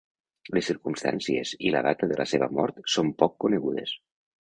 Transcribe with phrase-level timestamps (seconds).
[0.57, 3.99] Les circumstàncies i la data de la seva mort són poc conegudes.